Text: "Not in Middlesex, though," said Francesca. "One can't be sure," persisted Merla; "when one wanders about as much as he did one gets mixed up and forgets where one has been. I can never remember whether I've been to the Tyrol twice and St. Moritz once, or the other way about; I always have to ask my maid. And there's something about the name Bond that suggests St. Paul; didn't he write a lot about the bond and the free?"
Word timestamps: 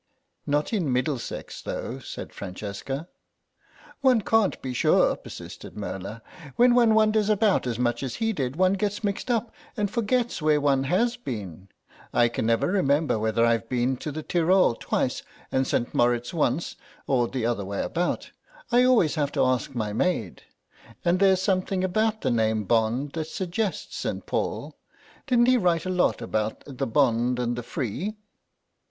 "Not 0.47 0.73
in 0.73 0.91
Middlesex, 0.91 1.61
though," 1.61 1.99
said 1.99 2.33
Francesca. 2.33 3.07
"One 4.01 4.21
can't 4.21 4.59
be 4.59 4.73
sure," 4.73 5.15
persisted 5.15 5.77
Merla; 5.77 6.23
"when 6.55 6.73
one 6.73 6.95
wanders 6.95 7.29
about 7.29 7.67
as 7.67 7.77
much 7.77 8.01
as 8.01 8.15
he 8.15 8.33
did 8.33 8.55
one 8.55 8.73
gets 8.73 9.03
mixed 9.03 9.29
up 9.29 9.51
and 9.77 9.91
forgets 9.91 10.41
where 10.41 10.59
one 10.59 10.85
has 10.85 11.17
been. 11.17 11.69
I 12.15 12.29
can 12.29 12.47
never 12.47 12.65
remember 12.65 13.19
whether 13.19 13.45
I've 13.45 13.69
been 13.69 13.95
to 13.97 14.11
the 14.11 14.23
Tyrol 14.23 14.73
twice 14.73 15.21
and 15.51 15.67
St. 15.67 15.93
Moritz 15.93 16.33
once, 16.33 16.77
or 17.05 17.27
the 17.27 17.45
other 17.45 17.63
way 17.63 17.83
about; 17.83 18.31
I 18.71 18.83
always 18.83 19.13
have 19.13 19.31
to 19.33 19.43
ask 19.45 19.75
my 19.75 19.93
maid. 19.93 20.41
And 21.05 21.19
there's 21.19 21.43
something 21.43 21.83
about 21.83 22.21
the 22.21 22.31
name 22.31 22.63
Bond 22.63 23.11
that 23.11 23.27
suggests 23.27 23.97
St. 23.97 24.25
Paul; 24.25 24.75
didn't 25.27 25.45
he 25.45 25.57
write 25.57 25.85
a 25.85 25.91
lot 25.91 26.23
about 26.23 26.63
the 26.65 26.87
bond 26.87 27.37
and 27.37 27.55
the 27.55 27.61
free?" 27.61 28.17